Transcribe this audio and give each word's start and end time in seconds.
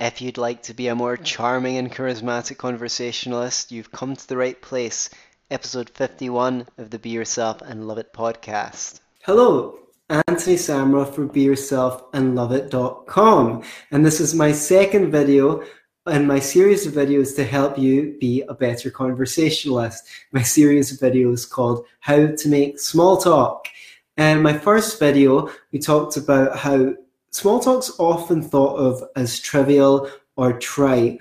If 0.00 0.22
you'd 0.22 0.38
like 0.38 0.62
to 0.62 0.72
be 0.72 0.88
a 0.88 0.94
more 0.94 1.18
charming 1.18 1.76
and 1.76 1.92
charismatic 1.92 2.56
conversationalist, 2.56 3.70
you've 3.70 3.92
come 3.92 4.16
to 4.16 4.26
the 4.26 4.38
right 4.38 4.58
place. 4.58 5.10
Episode 5.50 5.90
51 5.90 6.66
of 6.78 6.88
the 6.88 6.98
Be 6.98 7.10
Yourself 7.10 7.60
and 7.60 7.86
Love 7.86 7.98
It 7.98 8.10
podcast. 8.14 9.00
Hello, 9.24 9.78
Anthony 10.08 10.56
Samra 10.56 11.14
for 11.14 11.26
Be 11.26 11.42
Yourself 11.42 12.02
and 12.14 12.34
Love 12.34 12.52
It.com. 12.52 13.62
And 13.90 14.06
this 14.06 14.22
is 14.22 14.34
my 14.34 14.52
second 14.52 15.12
video 15.12 15.62
in 16.06 16.26
my 16.26 16.38
series 16.38 16.86
of 16.86 16.94
videos 16.94 17.36
to 17.36 17.44
help 17.44 17.76
you 17.76 18.16
be 18.18 18.42
a 18.48 18.54
better 18.54 18.90
conversationalist. 18.90 20.08
My 20.32 20.40
series 20.40 20.90
of 20.90 20.98
videos 20.98 21.46
called 21.46 21.84
How 22.00 22.28
to 22.28 22.48
Make 22.48 22.80
Small 22.80 23.18
Talk. 23.18 23.68
And 24.16 24.42
my 24.42 24.56
first 24.56 24.98
video, 24.98 25.50
we 25.72 25.78
talked 25.78 26.16
about 26.16 26.56
how 26.56 26.94
small 27.30 27.60
talk's 27.60 27.92
often 27.98 28.42
thought 28.42 28.76
of 28.76 29.02
as 29.16 29.38
trivial 29.38 30.10
or 30.36 30.58
trite 30.58 31.20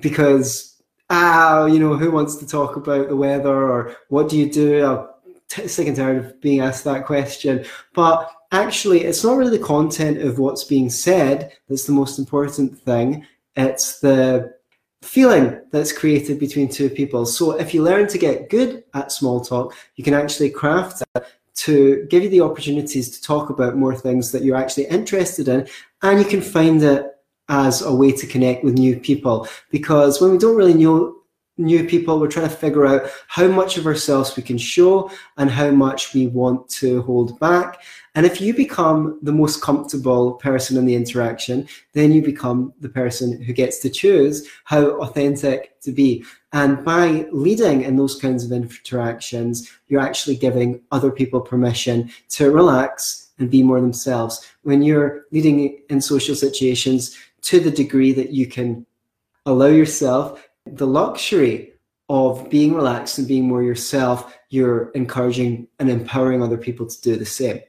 because 0.00 0.82
ah 1.10 1.66
you 1.66 1.78
know 1.78 1.96
who 1.96 2.10
wants 2.10 2.36
to 2.36 2.46
talk 2.46 2.76
about 2.76 3.08
the 3.08 3.16
weather 3.16 3.54
or 3.54 3.96
what 4.08 4.28
do 4.28 4.38
you 4.38 4.50
do? 4.50 4.84
I'm 4.84 5.08
t- 5.48 5.68
sick 5.68 5.88
and 5.88 5.96
tired 5.96 6.24
of 6.24 6.40
being 6.40 6.60
asked 6.60 6.84
that 6.84 7.06
question. 7.06 7.64
But 7.94 8.30
actually 8.52 9.04
it's 9.04 9.24
not 9.24 9.36
really 9.36 9.56
the 9.56 9.64
content 9.64 10.18
of 10.18 10.38
what's 10.38 10.64
being 10.64 10.90
said 10.90 11.52
that's 11.68 11.84
the 11.84 11.92
most 11.92 12.18
important 12.18 12.78
thing. 12.78 13.26
It's 13.56 14.00
the 14.00 14.54
feeling 15.02 15.60
that's 15.72 15.92
created 15.92 16.38
between 16.38 16.68
two 16.68 16.88
people. 16.88 17.26
So 17.26 17.52
if 17.58 17.74
you 17.74 17.82
learn 17.82 18.06
to 18.08 18.18
get 18.18 18.48
good 18.50 18.84
at 18.94 19.12
small 19.12 19.40
talk 19.40 19.74
you 19.96 20.04
can 20.04 20.14
actually 20.14 20.50
craft 20.50 21.02
to 21.54 22.06
give 22.10 22.22
you 22.22 22.28
the 22.28 22.40
opportunities 22.40 23.10
to 23.10 23.22
talk 23.22 23.50
about 23.50 23.76
more 23.76 23.94
things 23.94 24.32
that 24.32 24.42
you're 24.42 24.56
actually 24.56 24.86
interested 24.86 25.48
in, 25.48 25.68
and 26.02 26.18
you 26.18 26.24
can 26.24 26.40
find 26.40 26.82
it 26.82 27.06
as 27.48 27.82
a 27.82 27.94
way 27.94 28.12
to 28.12 28.26
connect 28.26 28.64
with 28.64 28.74
new 28.74 28.98
people. 28.98 29.46
Because 29.70 30.20
when 30.20 30.30
we 30.30 30.38
don't 30.38 30.56
really 30.56 30.74
know 30.74 31.16
new 31.58 31.86
people, 31.86 32.18
we're 32.18 32.28
trying 32.28 32.48
to 32.48 32.54
figure 32.54 32.86
out 32.86 33.10
how 33.28 33.46
much 33.46 33.76
of 33.76 33.86
ourselves 33.86 34.34
we 34.36 34.42
can 34.42 34.56
show 34.56 35.10
and 35.36 35.50
how 35.50 35.70
much 35.70 36.14
we 36.14 36.26
want 36.26 36.68
to 36.68 37.02
hold 37.02 37.38
back. 37.38 37.82
And 38.14 38.24
if 38.24 38.40
you 38.40 38.54
become 38.54 39.18
the 39.22 39.32
most 39.32 39.60
comfortable 39.60 40.34
person 40.34 40.76
in 40.78 40.86
the 40.86 40.94
interaction, 40.94 41.68
then 41.92 42.12
you 42.12 42.22
become 42.22 42.72
the 42.80 42.88
person 42.88 43.40
who 43.40 43.52
gets 43.52 43.78
to 43.80 43.90
choose 43.90 44.48
how 44.64 44.98
authentic 45.00 45.78
to 45.82 45.92
be. 45.92 46.24
And 46.52 46.84
by 46.84 47.26
leading 47.32 47.82
in 47.82 47.96
those 47.96 48.20
kinds 48.20 48.44
of 48.44 48.52
interactions, 48.52 49.70
you're 49.88 50.02
actually 50.02 50.36
giving 50.36 50.80
other 50.90 51.10
people 51.10 51.40
permission 51.40 52.10
to 52.30 52.50
relax 52.50 53.30
and 53.38 53.50
be 53.50 53.62
more 53.62 53.80
themselves. 53.80 54.46
When 54.62 54.82
you're 54.82 55.24
leading 55.32 55.80
in 55.88 56.00
social 56.00 56.34
situations 56.34 57.16
to 57.42 57.58
the 57.58 57.70
degree 57.70 58.12
that 58.12 58.30
you 58.30 58.46
can 58.46 58.86
allow 59.46 59.66
yourself 59.66 60.46
the 60.66 60.86
luxury 60.86 61.72
of 62.08 62.48
being 62.50 62.74
relaxed 62.74 63.18
and 63.18 63.26
being 63.26 63.48
more 63.48 63.62
yourself, 63.62 64.36
you're 64.50 64.90
encouraging 64.90 65.66
and 65.78 65.88
empowering 65.90 66.42
other 66.42 66.58
people 66.58 66.86
to 66.86 67.00
do 67.00 67.16
the 67.16 67.24
same. 67.24 67.60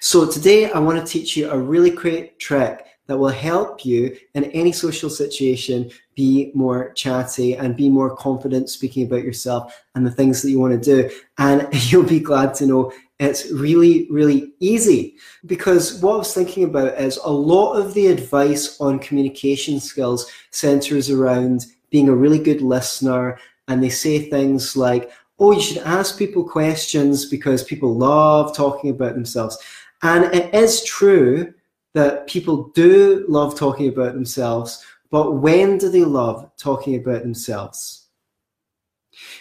So 0.00 0.28
today 0.28 0.70
I 0.70 0.80
want 0.80 0.98
to 0.98 1.12
teach 1.12 1.36
you 1.36 1.48
a 1.50 1.58
really 1.58 1.90
great 1.90 2.38
trick 2.38 2.84
that 3.06 3.16
will 3.16 3.28
help 3.28 3.84
you 3.84 4.16
in 4.34 4.44
any 4.44 4.72
social 4.72 5.08
situation 5.08 5.90
be 6.18 6.50
more 6.52 6.92
chatty 6.94 7.54
and 7.54 7.76
be 7.76 7.88
more 7.88 8.16
confident 8.16 8.68
speaking 8.68 9.06
about 9.06 9.22
yourself 9.22 9.80
and 9.94 10.04
the 10.04 10.10
things 10.10 10.42
that 10.42 10.50
you 10.50 10.58
want 10.58 10.72
to 10.72 11.02
do. 11.02 11.08
And 11.38 11.68
you'll 11.72 12.02
be 12.02 12.18
glad 12.18 12.54
to 12.54 12.66
know 12.66 12.92
it's 13.20 13.52
really, 13.52 14.08
really 14.10 14.52
easy. 14.58 15.14
Because 15.46 16.02
what 16.02 16.14
I 16.14 16.16
was 16.16 16.34
thinking 16.34 16.64
about 16.64 17.00
is 17.00 17.18
a 17.18 17.30
lot 17.30 17.74
of 17.74 17.94
the 17.94 18.08
advice 18.08 18.80
on 18.80 18.98
communication 18.98 19.78
skills 19.78 20.28
centers 20.50 21.08
around 21.08 21.66
being 21.90 22.08
a 22.08 22.16
really 22.16 22.40
good 22.40 22.62
listener. 22.62 23.38
And 23.68 23.80
they 23.80 23.88
say 23.88 24.28
things 24.28 24.76
like, 24.76 25.12
oh, 25.38 25.52
you 25.52 25.60
should 25.60 25.78
ask 25.78 26.18
people 26.18 26.42
questions 26.42 27.26
because 27.26 27.62
people 27.62 27.96
love 27.96 28.56
talking 28.56 28.90
about 28.90 29.14
themselves. 29.14 29.56
And 30.02 30.34
it 30.34 30.52
is 30.52 30.82
true 30.82 31.54
that 31.94 32.26
people 32.26 32.70
do 32.74 33.24
love 33.28 33.56
talking 33.56 33.88
about 33.88 34.14
themselves, 34.14 34.84
but 35.10 35.32
when 35.32 35.78
do 35.78 35.88
they 35.88 36.04
love 36.04 36.50
talking 36.56 36.94
about 36.96 37.22
themselves? 37.22 38.06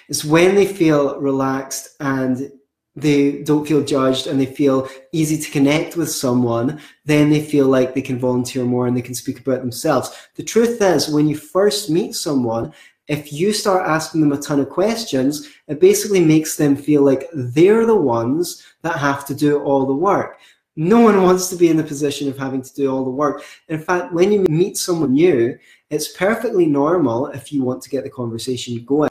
It's 0.10 0.26
when 0.26 0.56
they 0.56 0.66
feel 0.66 1.20
relaxed 1.20 1.96
and 2.00 2.52
they 2.96 3.44
don't 3.44 3.68
feel 3.68 3.84
judged 3.84 4.26
and 4.26 4.40
they 4.40 4.48
feel 4.48 4.90
easy 5.12 5.38
to 5.38 5.52
connect 5.52 5.96
with 5.96 6.10
someone, 6.10 6.82
then 7.06 7.30
they 7.30 7.42
feel 7.42 7.68
like 7.68 7.94
they 7.94 8.02
can 8.02 8.18
volunteer 8.18 8.66
more 8.66 8.88
and 8.88 8.98
they 8.98 9.04
can 9.04 9.14
speak 9.14 9.40
about 9.40 9.60
themselves. 9.60 10.10
The 10.36 10.44
truth 10.44 10.82
is, 10.82 11.08
when 11.08 11.28
you 11.28 11.38
first 11.38 11.92
meet 11.92 12.16
someone, 12.16 12.74
if 13.08 13.32
you 13.32 13.54
start 13.54 13.88
asking 13.88 14.22
them 14.22 14.32
a 14.32 14.38
ton 14.38 14.60
of 14.60 14.70
questions, 14.70 15.48
it 15.68 15.80
basically 15.80 16.20
makes 16.20 16.58
them 16.58 16.76
feel 16.76 17.04
like 17.04 17.30
they're 17.34 17.86
the 17.86 17.96
ones 17.96 18.66
that 18.82 18.98
have 18.98 19.26
to 19.28 19.36
do 19.36 19.60
all 19.60 19.86
the 19.86 19.94
work. 19.94 20.40
No 20.80 21.02
one 21.02 21.24
wants 21.24 21.50
to 21.50 21.56
be 21.56 21.70
in 21.70 21.76
the 21.76 21.84
position 21.84 22.30
of 22.30 22.38
having 22.38 22.62
to 22.62 22.74
do 22.76 22.90
all 22.90 23.04
the 23.04 23.10
work. 23.10 23.44
In 23.68 23.80
fact, 23.80 24.14
when 24.14 24.32
you 24.32 24.46
meet 24.48 24.78
someone 24.78 25.14
new, 25.14 25.58
it's 25.90 26.16
perfectly 26.16 26.68
normal 26.68 27.28
if 27.28 27.52
you 27.52 27.64
want 27.64 27.82
to 27.82 27.90
get 27.90 28.04
the 28.04 28.12
conversation 28.12 28.86
going 28.86 29.10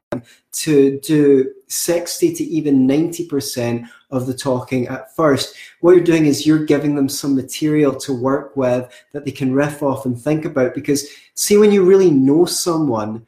to 0.53 1.01
do 1.01 1.53
60 1.67 2.35
to 2.35 2.45
even 2.45 2.87
90% 2.87 3.89
of 4.11 4.27
the 4.29 4.35
talking 4.35 4.87
at 4.87 5.15
first. 5.17 5.57
What 5.81 5.97
you're 5.97 6.05
doing 6.05 6.27
is 6.27 6.47
you're 6.47 6.65
giving 6.65 6.95
them 6.95 7.09
some 7.09 7.35
material 7.35 7.97
to 7.97 8.13
work 8.13 8.57
with 8.57 8.89
that 9.13 9.25
they 9.25 9.33
can 9.33 9.53
riff 9.53 9.83
off 9.83 10.07
and 10.07 10.17
think 10.17 10.45
about. 10.45 10.73
Because, 10.73 11.09
see, 11.35 11.59
when 11.59 11.73
you 11.73 11.85
really 11.85 12.13
know 12.13 12.45
someone, 12.45 13.27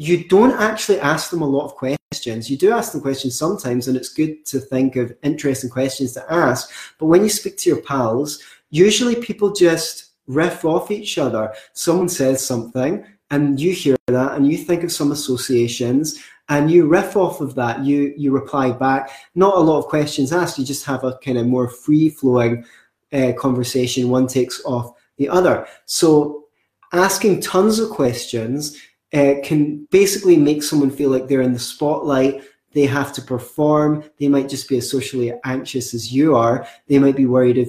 you 0.00 0.24
don't 0.24 0.58
actually 0.58 0.98
ask 0.98 1.30
them 1.30 1.42
a 1.42 1.46
lot 1.46 1.66
of 1.66 1.74
questions. 1.74 2.48
You 2.48 2.56
do 2.56 2.72
ask 2.72 2.92
them 2.92 3.02
questions 3.02 3.36
sometimes, 3.36 3.86
and 3.86 3.98
it's 3.98 4.08
good 4.08 4.46
to 4.46 4.58
think 4.58 4.96
of 4.96 5.14
interesting 5.22 5.68
questions 5.68 6.14
to 6.14 6.24
ask. 6.32 6.70
But 6.98 7.08
when 7.08 7.22
you 7.22 7.28
speak 7.28 7.58
to 7.58 7.68
your 7.68 7.82
pals, 7.82 8.42
usually 8.70 9.16
people 9.16 9.52
just 9.52 10.12
riff 10.26 10.64
off 10.64 10.90
each 10.90 11.18
other. 11.18 11.52
Someone 11.74 12.08
says 12.08 12.42
something, 12.42 13.04
and 13.30 13.60
you 13.60 13.74
hear 13.74 13.98
that, 14.06 14.32
and 14.32 14.50
you 14.50 14.56
think 14.56 14.84
of 14.84 14.90
some 14.90 15.12
associations, 15.12 16.18
and 16.48 16.70
you 16.70 16.86
riff 16.86 17.14
off 17.14 17.42
of 17.42 17.54
that. 17.56 17.84
You 17.84 18.14
you 18.16 18.32
reply 18.32 18.72
back. 18.72 19.10
Not 19.34 19.58
a 19.58 19.60
lot 19.60 19.80
of 19.80 19.84
questions 19.84 20.32
asked. 20.32 20.58
You 20.58 20.64
just 20.64 20.86
have 20.86 21.04
a 21.04 21.18
kind 21.22 21.36
of 21.36 21.46
more 21.46 21.68
free 21.68 22.08
flowing 22.08 22.64
uh, 23.12 23.32
conversation. 23.38 24.08
One 24.08 24.28
takes 24.28 24.64
off 24.64 24.94
the 25.18 25.28
other. 25.28 25.66
So 25.84 26.46
asking 26.94 27.42
tons 27.42 27.78
of 27.78 27.90
questions 27.90 28.78
uh, 29.12 29.34
can 29.42 29.86
basically 29.90 30.36
make 30.36 30.62
someone 30.62 30.90
feel 30.90 31.10
like 31.10 31.28
they're 31.28 31.40
in 31.42 31.52
the 31.52 31.58
spotlight. 31.58 32.42
They 32.72 32.86
have 32.86 33.12
to 33.14 33.22
perform. 33.22 34.04
They 34.18 34.28
might 34.28 34.48
just 34.48 34.68
be 34.68 34.78
as 34.78 34.90
socially 34.90 35.32
anxious 35.44 35.94
as 35.94 36.12
you 36.12 36.36
are. 36.36 36.66
They 36.86 36.98
might 36.98 37.16
be 37.16 37.26
worried 37.26 37.58
of 37.58 37.68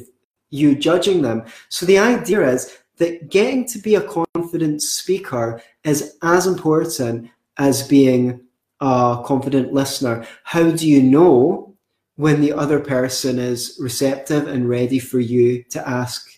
you 0.51 0.75
judging 0.75 1.21
them. 1.21 1.43
So 1.69 1.85
the 1.85 1.97
idea 1.97 2.47
is 2.47 2.77
that 2.97 3.29
getting 3.29 3.65
to 3.69 3.79
be 3.79 3.95
a 3.95 4.01
confident 4.35 4.83
speaker 4.83 5.61
is 5.83 6.17
as 6.21 6.45
important 6.45 7.29
as 7.57 7.87
being 7.87 8.41
a 8.79 9.23
confident 9.25 9.73
listener. 9.73 10.25
How 10.43 10.69
do 10.71 10.87
you 10.87 11.01
know 11.01 11.75
when 12.15 12.41
the 12.41 12.53
other 12.53 12.79
person 12.79 13.39
is 13.39 13.77
receptive 13.79 14.47
and 14.47 14.69
ready 14.69 14.99
for 14.99 15.19
you 15.19 15.63
to 15.71 15.87
ask 15.87 16.29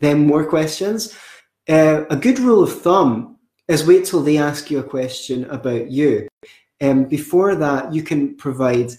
them 0.00 0.26
more 0.26 0.46
questions? 0.46 1.14
Uh, 1.68 2.04
a 2.08 2.16
good 2.16 2.38
rule 2.38 2.62
of 2.62 2.80
thumb 2.80 3.37
is 3.68 3.86
wait 3.86 4.04
till 4.04 4.22
they 4.22 4.38
ask 4.38 4.70
you 4.70 4.78
a 4.78 4.82
question 4.82 5.44
about 5.50 5.90
you. 5.90 6.28
And 6.80 7.04
um, 7.04 7.08
before 7.08 7.54
that, 7.56 7.92
you 7.92 8.02
can 8.02 8.36
provide 8.36 8.92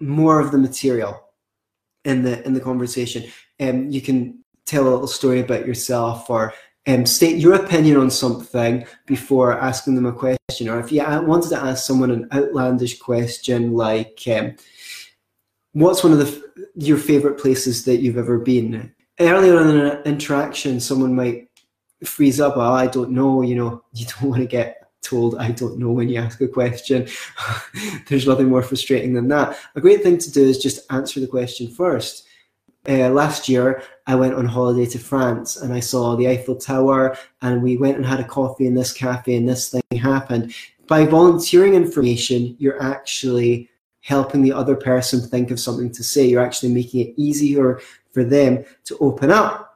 more 0.00 0.40
of 0.40 0.52
the 0.52 0.58
material 0.58 1.20
in 2.04 2.22
the 2.22 2.44
in 2.46 2.52
the 2.52 2.60
conversation. 2.60 3.30
And 3.58 3.86
um, 3.86 3.90
you 3.90 4.00
can 4.00 4.44
tell 4.66 4.84
a 4.84 4.90
little 4.90 5.06
story 5.06 5.40
about 5.40 5.66
yourself 5.66 6.28
or 6.30 6.52
um, 6.86 7.06
state 7.06 7.36
your 7.36 7.54
opinion 7.54 7.96
on 7.96 8.10
something 8.10 8.86
before 9.06 9.58
asking 9.58 9.94
them 9.94 10.06
a 10.06 10.12
question. 10.12 10.68
Or 10.68 10.80
if 10.80 10.90
you 10.90 11.02
wanted 11.02 11.50
to 11.50 11.58
ask 11.58 11.86
someone 11.86 12.10
an 12.10 12.28
outlandish 12.32 12.98
question 12.98 13.72
like, 13.72 14.22
um, 14.26 14.56
"What's 15.72 16.02
one 16.02 16.12
of 16.12 16.18
the 16.18 16.50
your 16.74 16.98
favorite 16.98 17.38
places 17.38 17.84
that 17.84 17.98
you've 17.98 18.18
ever 18.18 18.38
been?" 18.38 18.92
Earlier 19.20 19.60
in 19.60 19.76
an 19.76 20.02
interaction, 20.04 20.80
someone 20.80 21.14
might 21.14 21.49
freeze 22.04 22.40
up. 22.40 22.56
I 22.56 22.86
don't 22.86 23.10
know. 23.10 23.42
You 23.42 23.56
know, 23.56 23.84
you 23.92 24.06
don't 24.06 24.30
want 24.30 24.42
to 24.42 24.46
get 24.46 24.80
told 25.02 25.36
I 25.38 25.50
don't 25.50 25.78
know 25.78 25.90
when 25.90 26.08
you 26.08 26.20
ask 26.20 26.40
a 26.40 26.48
question. 26.48 27.08
There's 28.08 28.26
nothing 28.26 28.48
more 28.48 28.62
frustrating 28.62 29.14
than 29.14 29.28
that. 29.28 29.58
A 29.74 29.80
great 29.80 30.02
thing 30.02 30.18
to 30.18 30.30
do 30.30 30.42
is 30.42 30.58
just 30.58 30.90
answer 30.90 31.20
the 31.20 31.26
question 31.26 31.68
first. 31.68 32.26
Uh, 32.88 33.10
last 33.10 33.48
year, 33.48 33.82
I 34.06 34.14
went 34.14 34.34
on 34.34 34.46
holiday 34.46 34.86
to 34.86 34.98
France 34.98 35.56
and 35.56 35.72
I 35.72 35.80
saw 35.80 36.16
the 36.16 36.28
Eiffel 36.28 36.56
Tower, 36.56 37.16
and 37.42 37.62
we 37.62 37.76
went 37.76 37.98
and 37.98 38.06
had 38.06 38.20
a 38.20 38.24
coffee 38.24 38.66
in 38.66 38.74
this 38.74 38.92
cafe, 38.92 39.36
and 39.36 39.46
this 39.46 39.68
thing 39.68 39.98
happened. 39.98 40.54
By 40.86 41.04
volunteering 41.04 41.74
information, 41.74 42.56
you're 42.58 42.82
actually 42.82 43.68
helping 44.00 44.40
the 44.40 44.52
other 44.52 44.74
person 44.74 45.20
think 45.20 45.50
of 45.50 45.60
something 45.60 45.92
to 45.92 46.02
say. 46.02 46.24
You're 46.24 46.42
actually 46.42 46.72
making 46.72 47.06
it 47.06 47.14
easier 47.16 47.80
for 48.12 48.24
them 48.24 48.64
to 48.84 48.96
open 48.98 49.30
up 49.30 49.69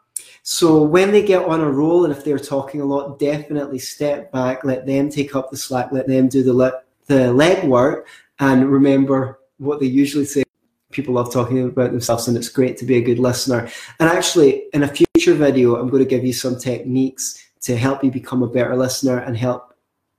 So 0.46 0.82
when 0.82 1.10
they 1.10 1.22
get 1.22 1.42
on 1.46 1.62
a 1.62 1.70
roll 1.70 2.04
and 2.04 2.12
if 2.12 2.22
they're 2.22 2.38
talking 2.38 2.82
a 2.82 2.84
lot, 2.84 3.18
definitely 3.18 3.78
step 3.78 4.30
back, 4.30 4.62
let 4.62 4.86
them 4.86 5.08
take 5.08 5.34
up 5.34 5.50
the 5.50 5.56
slack, 5.56 5.90
let 5.90 6.06
them 6.06 6.28
do 6.28 6.42
the 6.42 6.52
le- 6.52 6.82
the 7.06 7.32
leg 7.32 7.66
work, 7.66 8.06
and 8.38 8.70
remember 8.70 9.40
what 9.56 9.80
they 9.80 9.86
usually 9.86 10.26
say. 10.26 10.44
People 10.92 11.14
love 11.14 11.32
talking 11.32 11.64
about 11.64 11.92
themselves, 11.92 12.28
and 12.28 12.36
it's 12.36 12.50
great 12.50 12.76
to 12.76 12.84
be 12.84 12.96
a 12.96 13.00
good 13.00 13.18
listener. 13.18 13.70
And 13.98 14.08
actually, 14.10 14.64
in 14.74 14.82
a 14.82 14.88
future 14.88 15.32
video, 15.32 15.76
I'm 15.76 15.88
going 15.88 16.04
to 16.04 16.08
give 16.08 16.24
you 16.24 16.34
some 16.34 16.58
techniques 16.58 17.42
to 17.62 17.74
help 17.74 18.04
you 18.04 18.10
become 18.10 18.42
a 18.42 18.46
better 18.46 18.76
listener 18.76 19.18
and 19.20 19.34
help 19.34 19.74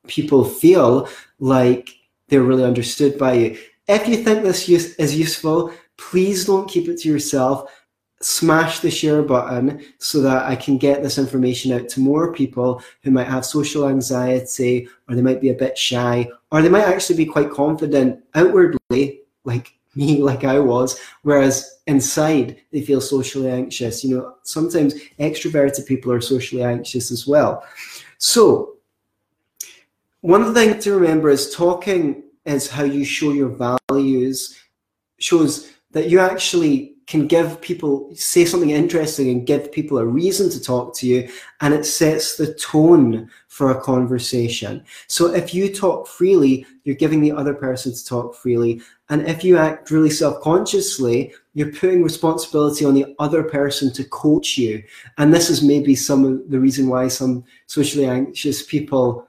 people 0.08 0.44
feel 0.44 1.08
like 1.40 1.90
they're 2.30 2.42
really 2.42 2.64
understood 2.64 3.20
by 3.20 3.34
you. 3.34 3.58
If 3.88 4.08
you 4.08 4.18
think 4.18 4.42
this 4.42 4.68
is 4.68 5.16
useful, 5.16 5.72
please 5.98 6.46
don't 6.46 6.68
keep 6.68 6.90
it 6.90 6.98
to 7.02 7.10
yourself. 7.10 7.72
Smash 8.26 8.80
the 8.80 8.90
share 8.90 9.22
button 9.22 9.86
so 10.00 10.20
that 10.22 10.50
I 10.50 10.56
can 10.56 10.80
get 10.80 11.04
this 11.04 11.20
information 11.20 11.72
out 11.72 11.88
to 11.90 12.00
more 12.00 12.34
people 12.34 12.82
who 13.04 13.12
might 13.12 13.28
have 13.28 13.46
social 13.46 13.88
anxiety 13.88 14.90
or 15.08 15.14
they 15.14 15.22
might 15.22 15.42
be 15.42 15.52
a 15.52 15.54
bit 15.54 15.78
shy 15.78 16.28
or 16.50 16.64
they 16.64 16.70
might 16.70 16.86
actually 16.86 17.18
be 17.18 17.28
quite 17.28 17.52
confident 17.52 18.24
outwardly, 18.34 19.22
like 19.44 19.74
me, 19.96 20.24
like 20.24 20.44
I 20.44 20.58
was, 20.58 21.00
whereas 21.22 21.78
inside 21.86 22.60
they 22.72 22.82
feel 22.82 23.00
socially 23.00 23.52
anxious. 23.52 24.04
You 24.04 24.18
know, 24.18 24.36
sometimes 24.42 24.96
extroverted 25.20 25.86
people 25.86 26.12
are 26.12 26.20
socially 26.20 26.64
anxious 26.64 27.12
as 27.12 27.28
well. 27.28 27.64
So, 28.18 28.78
one 30.22 30.52
thing 30.56 30.80
to 30.80 30.94
remember 30.96 31.30
is 31.30 31.54
talking 31.54 32.24
is 32.44 32.68
how 32.68 32.86
you 32.86 33.06
show 33.06 33.34
your 33.34 33.56
values, 33.88 34.60
shows 35.20 35.72
that 35.92 36.10
you 36.10 36.20
actually 36.20 36.95
can 37.08 37.28
give 37.28 37.62
people 37.62 38.10
say 38.16 38.46
something 38.46 38.72
interesting 38.72 39.30
and 39.30 39.46
give 39.46 39.72
people 39.72 39.98
a 39.98 40.06
reason 40.06 40.50
to 40.50 40.62
talk 40.62 40.96
to 40.96 41.08
you 41.08 41.30
and 41.62 41.74
it 41.74 41.86
sets 41.86 42.36
the 42.36 42.54
tone 42.56 43.30
for 43.48 43.72
a 43.72 43.82
conversation. 43.82 44.84
So 45.08 45.34
if 45.34 45.54
you 45.54 45.74
talk 45.74 46.08
freely 46.08 46.66
you're 46.84 46.96
giving 46.96 47.22
the 47.22 47.32
other 47.32 47.54
person 47.54 47.94
to 47.94 48.06
talk 48.06 48.36
freely. 48.36 48.82
And 49.10 49.28
if 49.28 49.44
you 49.44 49.58
act 49.58 49.92
really 49.92 50.10
self-consciously 50.10 51.34
you're 51.54 51.72
putting 51.72 52.04
responsibility 52.04 52.86
on 52.86 52.96
the 52.96 53.16
other 53.20 53.44
person 53.44 53.94
to 53.94 54.04
coach 54.06 54.58
you. 54.58 54.84
And 55.18 55.34
this 55.34 55.50
is 55.50 55.64
maybe 55.64 55.96
some 55.96 56.26
of 56.26 56.50
the 56.50 56.60
reason 56.60 56.88
why 56.88 57.08
some 57.08 57.44
socially 57.68 58.06
anxious 58.06 58.64
people 58.64 59.28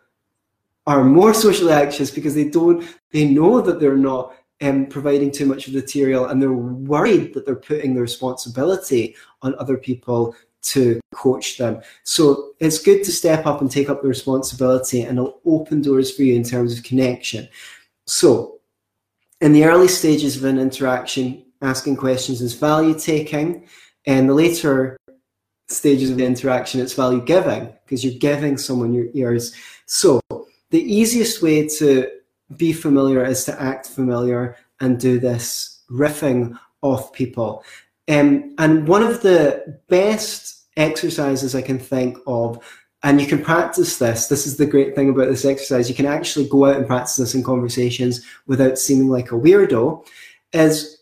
are 0.87 1.05
more 1.05 1.34
socially 1.34 1.72
anxious 1.72 2.11
because 2.11 2.34
they 2.34 2.49
don't 2.49 2.87
they 3.11 3.26
know 3.26 3.61
that 3.61 3.81
they're 3.81 3.96
not 3.96 4.34
um, 4.62 4.87
providing 4.87 5.31
too 5.31 5.47
much 5.47 5.67
of 5.67 5.73
the 5.73 5.81
material 5.81 6.26
and 6.26 6.41
they're 6.41 6.53
worried 6.53 7.35
that 7.35 7.44
they're 7.44 7.56
putting 7.56 7.94
the 7.94 8.00
responsibility 8.00 9.14
on 9.43 9.55
other 9.58 9.76
people 9.76 10.35
to 10.62 11.00
coach 11.14 11.58
them. 11.58 11.81
So 12.03 12.53
it's 12.58 12.82
good 12.82 13.05
to 13.05 13.12
step 13.12 13.47
up 13.47 13.61
and 13.61 13.70
take 13.70 13.88
up 13.88 14.03
the 14.03 14.08
responsibility 14.08 15.03
and 15.03 15.19
it'll 15.19 15.41
open 15.44 15.82
doors 15.82 16.14
for 16.14 16.23
you 16.23 16.35
in 16.35 16.43
terms 16.43 16.76
of 16.76 16.85
connection. 16.85 17.49
So 18.06 18.61
in 19.41 19.53
the 19.53 19.64
early 19.64 19.88
stages 19.88 20.37
of 20.37 20.44
an 20.44 20.58
interaction, 20.58 21.44
asking 21.62 21.97
questions 21.97 22.41
is 22.41 22.55
value 22.55 22.99
taking. 22.99 23.69
And 24.06 24.29
the 24.29 24.35
later 24.35 24.97
stages 25.69 26.11
of 26.11 26.17
the 26.17 26.25
interaction, 26.25 26.81
it's 26.81 26.94
value 26.94 27.20
giving 27.20 27.73
because 27.85 28.05
you're 28.05 28.19
giving 28.19 28.56
someone 28.56 28.93
your 28.93 29.06
ears. 29.14 29.55
So 29.87 30.20
the 30.70 30.82
easiest 30.82 31.43
way 31.43 31.69
to 31.79 32.11
be 32.56 32.72
familiar 32.72 33.25
is 33.25 33.44
to 33.44 33.60
act 33.60 33.88
familiar 33.88 34.56
and 34.81 35.00
do 35.00 35.19
this 35.19 35.81
riffing 35.90 36.58
off 36.82 37.12
people. 37.12 37.64
Um, 38.08 38.54
and 38.58 38.87
one 38.87 39.02
of 39.02 39.22
the 39.22 39.81
best 39.88 40.66
exercises 40.76 41.54
I 41.54 41.62
can 41.62 41.78
think 41.78 42.19
of, 42.26 42.64
and 43.02 43.20
you 43.20 43.26
can 43.26 43.43
practice 43.43 43.98
this, 43.98 44.28
this 44.28 44.46
is 44.46 44.56
the 44.56 44.66
great 44.66 44.94
thing 44.94 45.10
about 45.10 45.28
this 45.28 45.44
exercise, 45.44 45.88
you 45.88 45.94
can 45.94 46.06
actually 46.06 46.48
go 46.48 46.66
out 46.66 46.76
and 46.76 46.87
practice 46.87 47.16
this 47.16 47.34
in 47.34 47.43
conversations 47.43 48.25
without 48.46 48.78
seeming 48.78 49.08
like 49.08 49.32
a 49.32 49.37
weirdo, 49.37 50.06
is 50.52 50.98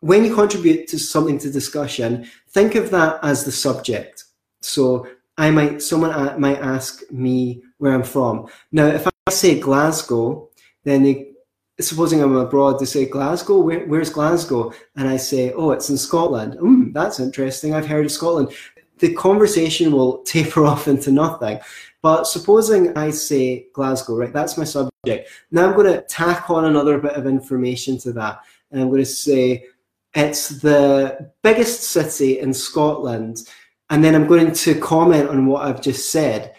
when 0.00 0.24
you 0.24 0.34
contribute 0.34 0.86
to 0.88 0.98
something 0.98 1.38
to 1.38 1.50
discussion, 1.50 2.28
think 2.50 2.74
of 2.74 2.90
that 2.90 3.18
as 3.22 3.44
the 3.44 3.52
subject. 3.52 4.24
So 4.60 5.08
I 5.36 5.50
might, 5.50 5.82
someone 5.82 6.40
might 6.40 6.58
ask 6.58 7.10
me 7.10 7.62
where 7.78 7.94
I'm 7.94 8.02
from. 8.02 8.48
Now, 8.72 8.86
if 8.86 9.06
I 9.06 9.30
say 9.30 9.58
Glasgow, 9.58 10.49
then 10.84 11.02
they, 11.02 11.32
supposing 11.80 12.22
I'm 12.22 12.36
abroad, 12.36 12.78
they 12.78 12.86
say 12.86 13.06
Glasgow. 13.06 13.60
Where, 13.60 13.86
where's 13.86 14.10
Glasgow? 14.10 14.72
And 14.96 15.08
I 15.08 15.16
say, 15.16 15.52
oh, 15.52 15.70
it's 15.70 15.90
in 15.90 15.98
Scotland. 15.98 16.54
Mm, 16.54 16.92
that's 16.92 17.20
interesting. 17.20 17.74
I've 17.74 17.86
heard 17.86 18.06
of 18.06 18.12
Scotland. 18.12 18.52
The 18.98 19.14
conversation 19.14 19.92
will 19.92 20.18
taper 20.24 20.64
off 20.64 20.88
into 20.88 21.10
nothing. 21.10 21.60
But 22.02 22.26
supposing 22.26 22.96
I 22.96 23.10
say 23.10 23.66
Glasgow, 23.74 24.16
right? 24.16 24.32
That's 24.32 24.56
my 24.56 24.64
subject. 24.64 25.28
Now 25.50 25.68
I'm 25.68 25.76
going 25.76 25.92
to 25.92 26.02
tack 26.02 26.48
on 26.48 26.64
another 26.64 26.98
bit 26.98 27.12
of 27.12 27.26
information 27.26 27.98
to 27.98 28.12
that, 28.14 28.40
and 28.70 28.80
I'm 28.80 28.88
going 28.88 29.02
to 29.02 29.06
say 29.06 29.66
it's 30.14 30.48
the 30.48 31.30
biggest 31.42 31.82
city 31.84 32.40
in 32.40 32.54
Scotland, 32.54 33.48
and 33.90 34.02
then 34.02 34.14
I'm 34.14 34.26
going 34.26 34.52
to 34.52 34.80
comment 34.80 35.28
on 35.28 35.46
what 35.46 35.66
I've 35.66 35.82
just 35.82 36.10
said 36.10 36.54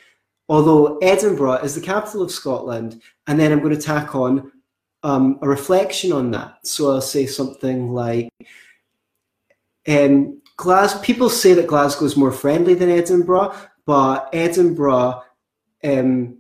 although 0.52 0.98
Edinburgh 0.98 1.64
is 1.64 1.76
the 1.76 1.80
capital 1.80 2.22
of 2.22 2.30
Scotland, 2.30 3.02
and 3.26 3.40
then 3.40 3.54
I'm 3.54 3.62
going 3.62 3.74
to 3.74 3.82
tack 3.82 4.14
on 4.16 4.52
um, 5.02 5.40
a 5.42 5.48
reflection 5.48 6.12
on 6.12 6.30
that. 6.32 6.68
So 6.68 6.92
I'll 6.92 7.00
say 7.00 7.26
something 7.26 7.94
like, 7.94 8.28
um, 9.88 10.42
Glas- 10.58 11.00
people 11.00 11.30
say 11.30 11.54
that 11.54 11.68
Glasgow 11.68 12.04
is 12.04 12.18
more 12.18 12.34
friendly 12.34 12.74
than 12.74 12.90
Edinburgh, 12.90 13.56
but 13.86 14.28
Edinburgh 14.34 15.22
um, 15.86 16.38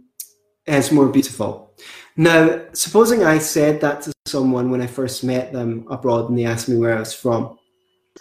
is 0.66 0.92
more 0.92 1.07
beautiful. 1.07 1.74
Now, 2.18 2.66
supposing 2.74 3.24
I 3.24 3.38
said 3.38 3.80
that 3.80 4.02
to 4.02 4.12
someone 4.25 4.72
when 4.72 4.81
I 4.81 4.88
first 4.88 5.24
met 5.24 5.54
them 5.54 5.88
abroad 5.90 6.30
and 6.30 6.38
they 6.38 6.44
asked 6.44 6.68
me 6.68 6.75
where 6.75 6.98
I 6.98 7.00
was 7.00 7.14
from, 7.14 7.57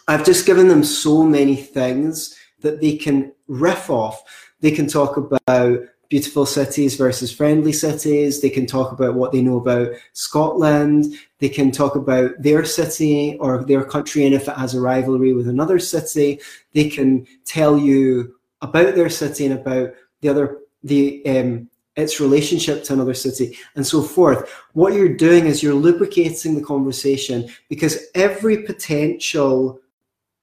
I've 0.06 0.24
just 0.24 0.46
given 0.46 0.68
them 0.68 0.84
so 0.84 1.24
many 1.24 1.56
things 1.56 2.36
that 2.60 2.80
they 2.80 2.96
can 2.96 3.32
riff 3.50 3.90
off 3.90 4.22
they 4.60 4.70
can 4.70 4.86
talk 4.86 5.16
about 5.16 5.80
beautiful 6.08 6.44
cities 6.44 6.96
versus 6.96 7.32
friendly 7.32 7.72
cities. 7.72 8.40
They 8.40 8.50
can 8.50 8.66
talk 8.66 8.92
about 8.92 9.14
what 9.14 9.32
they 9.32 9.40
know 9.40 9.58
about 9.58 9.92
Scotland. 10.12 11.14
They 11.38 11.48
can 11.48 11.70
talk 11.70 11.94
about 11.94 12.32
their 12.38 12.64
city 12.64 13.36
or 13.40 13.64
their 13.64 13.84
country 13.84 14.26
and 14.26 14.34
if 14.34 14.48
it 14.48 14.56
has 14.56 14.74
a 14.74 14.80
rivalry 14.80 15.32
with 15.32 15.48
another 15.48 15.78
city. 15.78 16.40
They 16.72 16.90
can 16.90 17.26
tell 17.44 17.78
you 17.78 18.34
about 18.60 18.94
their 18.94 19.08
city 19.08 19.46
and 19.46 19.58
about 19.58 19.94
the 20.20 20.28
other 20.28 20.58
the 20.82 21.22
um, 21.26 21.70
its 21.96 22.20
relationship 22.20 22.82
to 22.84 22.92
another 22.92 23.14
city 23.14 23.56
and 23.76 23.86
so 23.86 24.02
forth. 24.02 24.50
What 24.72 24.94
you're 24.94 25.14
doing 25.14 25.46
is 25.46 25.62
you're 25.62 25.74
lubricating 25.74 26.54
the 26.54 26.64
conversation 26.64 27.48
because 27.68 28.06
every 28.14 28.64
potential 28.64 29.80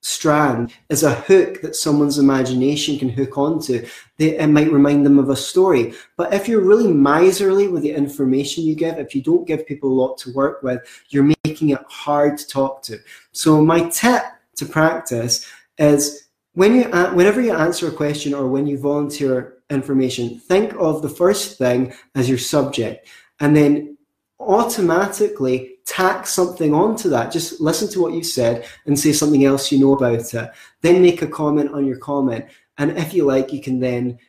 strand 0.08 0.74
is 0.88 1.04
a 1.04 1.14
hook 1.14 1.60
that 1.62 1.76
someone's 1.76 2.18
imagination 2.18 2.98
can 2.98 3.10
hook 3.10 3.38
onto. 3.38 3.86
They, 4.18 4.38
it 4.38 4.48
might 4.48 4.72
remind 4.72 5.06
them 5.06 5.20
of 5.20 5.30
a 5.30 5.36
story. 5.36 5.94
But 6.16 6.34
if 6.34 6.48
you're 6.48 6.62
really 6.62 6.92
miserly 6.92 7.68
with 7.68 7.84
the 7.84 7.92
information 7.92 8.64
you 8.64 8.74
give, 8.74 8.98
if 8.98 9.14
you 9.14 9.22
don't 9.22 9.46
give 9.46 9.68
people 9.68 9.92
a 9.92 10.00
lot 10.02 10.18
to 10.20 10.32
work 10.32 10.64
with, 10.64 10.80
you're 11.10 11.36
making 11.44 11.70
it 11.72 11.84
hard 11.90 12.38
to 12.38 12.48
talk 12.48 12.82
to. 12.84 13.00
So 13.34 13.64
my 13.64 13.90
tip 13.90 14.24
to 14.56 14.66
practice 14.66 15.46
is 15.78 16.30
when 16.54 16.74
you 16.74 16.84
whenever 17.14 17.42
you 17.42 17.54
answer 17.54 17.90
a 17.90 17.92
question 17.92 18.34
or 18.34 18.48
when 18.48 18.66
you 18.66 18.80
volunteer 18.80 19.58
information, 19.70 20.40
think 20.40 20.74
of 20.80 21.02
the 21.02 21.10
first 21.10 21.58
thing 21.58 21.94
as 22.16 22.30
your 22.30 22.38
subject, 22.38 23.08
and 23.42 23.56
then 23.56 23.98
automatically 24.40 25.77
tack 25.88 26.28
something 26.28 26.74
onto 26.74 27.10
that. 27.10 27.32
Just 27.32 27.62
listen 27.62 27.90
to 27.90 28.02
what 28.02 28.14
you 28.14 28.22
said 28.22 28.68
and 28.86 29.00
say 29.00 29.14
something 29.14 29.46
else 29.46 29.72
you 29.72 29.80
know 29.80 29.94
about 29.94 30.34
it. 30.34 30.52
Then 30.82 31.02
make 31.02 31.22
a 31.22 31.28
comment 31.28 31.72
on 31.72 31.86
your 31.86 31.98
comment. 31.98 32.46
And 32.78 32.98
if 32.98 33.14
you 33.14 33.26
like, 33.26 33.54
you 33.54 33.62
can 33.62 33.80
then 33.80 34.20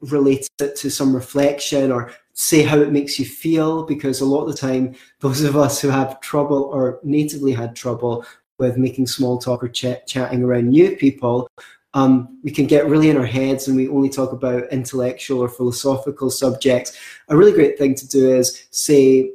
relate 0.00 0.48
it 0.58 0.74
to 0.76 0.90
some 0.90 1.14
reflection 1.14 1.92
or 1.92 2.12
say 2.32 2.62
how 2.62 2.80
it 2.80 2.90
makes 2.90 3.18
you 3.18 3.24
feel 3.24 3.84
because 3.84 4.20
a 4.20 4.24
lot 4.24 4.42
of 4.42 4.48
the 4.48 4.56
time 4.56 4.94
those 5.20 5.42
of 5.42 5.56
us 5.56 5.80
who 5.80 5.88
have 5.88 6.20
trouble 6.20 6.64
or 6.64 6.98
natively 7.04 7.52
had 7.52 7.76
trouble 7.76 8.24
with 8.58 8.76
making 8.76 9.06
small 9.06 9.38
talk 9.38 9.62
or 9.62 9.68
ch- 9.68 10.04
chatting 10.06 10.42
around 10.42 10.68
new 10.68 10.96
people 10.96 11.48
um, 11.94 12.38
we 12.42 12.50
can 12.50 12.66
get 12.66 12.86
really 12.86 13.10
in 13.10 13.18
our 13.18 13.26
heads 13.26 13.68
and 13.68 13.76
we 13.76 13.86
only 13.86 14.08
talk 14.08 14.32
about 14.32 14.72
intellectual 14.72 15.40
or 15.40 15.48
philosophical 15.48 16.30
subjects 16.30 16.98
a 17.28 17.36
really 17.36 17.52
great 17.52 17.78
thing 17.78 17.94
to 17.94 18.08
do 18.08 18.34
is 18.34 18.66
say 18.70 19.30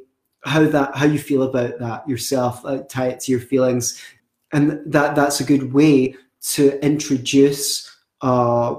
how 0.48 0.66
that 0.66 0.96
how 0.96 1.06
you 1.06 1.18
feel 1.18 1.42
about 1.42 1.78
that 1.78 2.08
yourself 2.08 2.64
uh, 2.64 2.82
tie 2.88 3.08
it 3.08 3.20
to 3.20 3.32
your 3.32 3.40
feelings. 3.40 4.02
And 4.52 4.80
that 4.92 5.14
that's 5.14 5.40
a 5.40 5.44
good 5.44 5.72
way 5.72 6.14
to 6.54 6.84
introduce 6.84 7.94
a 8.22 8.76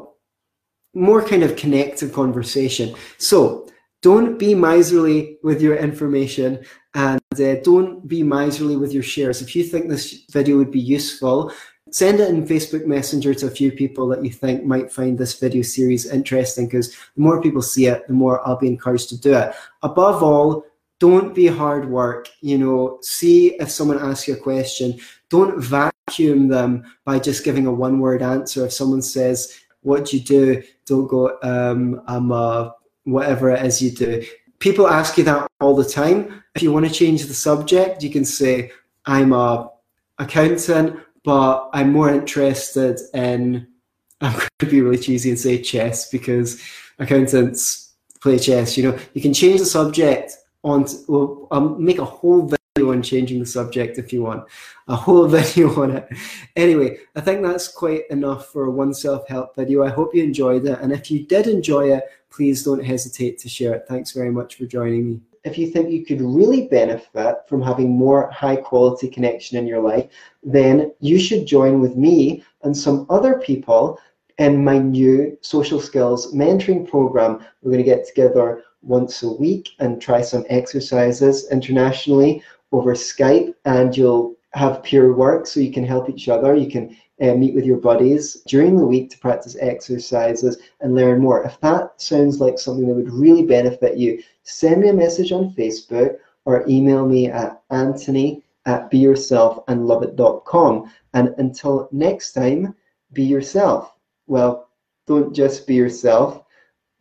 more 0.93 1.21
kind 1.21 1.43
of 1.43 1.55
connected 1.55 2.11
conversation. 2.11 2.95
So 3.17 3.69
don't 4.01 4.39
be 4.39 4.55
miserly 4.55 5.37
with 5.43 5.61
your 5.61 5.75
information 5.75 6.65
and 6.95 7.21
uh, 7.39 7.55
don't 7.63 8.07
be 8.07 8.23
miserly 8.23 8.77
with 8.77 8.91
your 8.93 9.03
shares. 9.03 9.41
If 9.41 9.55
you 9.55 9.63
think 9.63 9.89
this 9.89 10.25
video 10.31 10.57
would 10.57 10.71
be 10.71 10.79
useful 10.79 11.51
send 11.91 12.19
it 12.19 12.29
in 12.29 12.45
Facebook 12.45 12.85
Messenger 12.85 13.33
to 13.35 13.47
a 13.47 13.51
few 13.51 13.71
people 13.71 14.07
that 14.07 14.23
you 14.23 14.31
think 14.31 14.63
might 14.63 14.91
find 14.91 15.17
this 15.17 15.39
video 15.39 15.61
series 15.61 16.05
interesting 16.05 16.65
because 16.65 16.91
the 16.91 17.21
more 17.21 17.41
people 17.41 17.61
see 17.61 17.87
it, 17.87 18.07
the 18.07 18.13
more 18.13 18.45
I'll 18.47 18.57
be 18.57 18.67
encouraged 18.67 19.09
to 19.09 19.19
do 19.19 19.33
it. 19.33 19.53
Above 19.81 20.23
all, 20.23 20.65
don't 20.99 21.33
be 21.33 21.47
hard 21.47 21.89
work. 21.89 22.29
You 22.41 22.57
know, 22.57 22.99
see 23.01 23.55
if 23.55 23.71
someone 23.71 23.99
asks 23.99 24.27
you 24.27 24.35
a 24.35 24.37
question. 24.37 24.99
Don't 25.29 25.61
vacuum 25.61 26.47
them 26.47 26.83
by 27.05 27.19
just 27.19 27.43
giving 27.43 27.65
a 27.65 27.73
one 27.73 27.99
word 27.99 28.21
answer. 28.21 28.65
If 28.65 28.73
someone 28.73 29.01
says, 29.01 29.59
What 29.81 30.05
do 30.05 30.17
you 30.17 30.23
do? 30.23 30.63
Don't 30.85 31.07
go, 31.07 31.37
um, 31.41 32.01
I'm 32.07 32.31
a 32.31 32.75
whatever 33.03 33.49
it 33.49 33.65
is 33.65 33.81
you 33.81 33.91
do. 33.91 34.23
People 34.59 34.87
ask 34.87 35.17
you 35.17 35.23
that 35.23 35.47
all 35.61 35.75
the 35.75 35.85
time. 35.85 36.43
If 36.55 36.61
you 36.61 36.73
want 36.73 36.85
to 36.85 36.91
change 36.91 37.25
the 37.25 37.33
subject, 37.33 38.03
you 38.03 38.09
can 38.09 38.25
say, 38.25 38.71
I'm 39.05 39.31
a 39.31 39.69
accountant, 40.17 40.99
but 41.23 41.69
I'm 41.73 41.93
more 41.93 42.09
interested 42.09 42.99
in 43.13 43.67
I'm 44.21 44.33
going 44.33 44.49
to 44.59 44.65
be 44.65 44.81
really 44.81 44.97
cheesy 44.97 45.29
and 45.29 45.39
say 45.39 45.61
chess 45.61 46.09
because 46.09 46.61
accountants 46.99 47.93
play 48.19 48.37
chess. 48.37 48.75
You 48.75 48.91
know, 48.91 48.99
you 49.13 49.21
can 49.21 49.33
change 49.33 49.59
the 49.59 49.65
subject 49.65 50.33
on. 50.63 50.85
Well, 51.07 51.47
I'll 51.51 51.69
make 51.69 51.99
a 51.99 52.05
whole 52.05 52.41
video 52.75 52.91
on 52.91 53.01
changing 53.01 53.39
the 53.39 53.45
subject 53.45 53.97
if 53.97 54.13
you 54.13 54.23
want 54.23 54.45
a 54.87 54.95
whole 54.95 55.27
video 55.37 55.81
on 55.81 55.91
it. 55.91 56.07
Anyway, 56.55 56.97
I 57.15 57.21
think 57.21 57.41
that's 57.41 57.67
quite 57.67 58.09
enough 58.09 58.47
for 58.47 58.65
a 58.65 58.71
one 58.71 58.93
self-help 58.93 59.55
video. 59.55 59.83
I 59.83 59.89
hope 59.89 60.13
you 60.13 60.23
enjoyed 60.23 60.65
it, 60.65 60.79
and 60.79 60.91
if 60.91 61.09
you 61.11 61.25
did 61.25 61.47
enjoy 61.47 61.93
it, 61.93 62.03
please 62.29 62.63
don't 62.63 62.83
hesitate 62.83 63.37
to 63.39 63.49
share 63.49 63.73
it. 63.73 63.85
Thanks 63.87 64.11
very 64.11 64.31
much 64.31 64.55
for 64.55 64.65
joining 64.65 65.09
me. 65.09 65.21
If 65.45 65.57
you 65.57 65.67
think 65.67 65.89
you 65.89 66.05
could 66.05 66.21
really 66.21 66.67
benefit 66.67 67.37
from 67.47 67.61
having 67.61 67.89
more 67.89 68.29
high 68.29 68.57
quality 68.57 69.07
connection 69.07 69.57
in 69.57 69.67
your 69.67 69.81
life, 69.81 70.09
then 70.43 70.91
you 70.99 71.17
should 71.17 71.45
join 71.45 71.79
with 71.79 71.95
me 71.95 72.43
and 72.63 72.75
some 72.75 73.05
other 73.09 73.39
people 73.39 73.99
in 74.37 74.63
my 74.63 74.77
new 74.77 75.37
social 75.41 75.79
skills 75.79 76.33
mentoring 76.33 76.87
program. 76.87 77.45
We're 77.61 77.71
going 77.71 77.83
to 77.83 77.89
get 77.89 78.05
together 78.05 78.63
once 78.81 79.23
a 79.23 79.31
week 79.31 79.69
and 79.79 80.01
try 80.01 80.21
some 80.21 80.45
exercises 80.49 81.49
internationally 81.51 82.41
over 82.71 82.93
Skype, 82.93 83.53
and 83.65 83.95
you'll 83.95 84.35
have 84.53 84.83
peer 84.83 85.13
work 85.13 85.45
so 85.45 85.59
you 85.59 85.71
can 85.71 85.85
help 85.85 86.09
each 86.09 86.29
other. 86.29 86.55
You 86.55 86.69
can 86.69 86.95
uh, 87.21 87.35
meet 87.35 87.53
with 87.53 87.65
your 87.65 87.77
buddies 87.77 88.41
during 88.47 88.77
the 88.77 88.85
week 88.85 89.09
to 89.11 89.19
practice 89.19 89.55
exercises 89.59 90.57
and 90.79 90.95
learn 90.95 91.19
more. 91.19 91.43
If 91.43 91.59
that 91.61 92.01
sounds 92.01 92.39
like 92.39 92.57
something 92.57 92.87
that 92.87 92.95
would 92.95 93.11
really 93.11 93.43
benefit 93.43 93.97
you, 93.97 94.23
send 94.43 94.81
me 94.81 94.89
a 94.89 94.93
message 94.93 95.31
on 95.31 95.53
Facebook 95.53 96.17
or 96.45 96.67
email 96.67 97.05
me 97.05 97.27
at 97.27 97.61
anthony 97.69 98.43
at 98.65 98.91
beyourselfandloveit.com. 98.91 100.91
And 101.13 101.29
until 101.37 101.89
next 101.91 102.33
time, 102.33 102.75
be 103.13 103.23
yourself. 103.23 103.93
Well, 104.27 104.69
don't 105.07 105.33
just 105.33 105.67
be 105.67 105.75
yourself, 105.75 106.43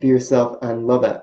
be 0.00 0.08
yourself 0.08 0.58
and 0.62 0.86
love 0.86 1.04
it. 1.04 1.20